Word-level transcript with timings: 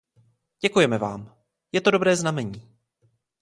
Děkujeme 0.61 0.97
vám; 0.97 1.35
je 1.71 1.81
to 1.81 1.91
dobré 1.91 2.15
znamení. 2.15 2.77